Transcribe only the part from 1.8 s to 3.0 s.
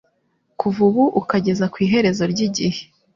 iherezo ry’igihe,